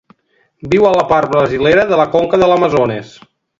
[0.71, 3.15] Viu a la part brasilera de la conca de l'Amazones.